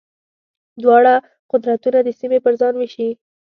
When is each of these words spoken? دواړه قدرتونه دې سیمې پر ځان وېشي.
دواړه 0.83 1.13
قدرتونه 1.51 1.99
دې 2.05 2.13
سیمې 2.19 2.39
پر 2.45 2.53
ځان 2.59 2.73
وېشي. 2.77 3.09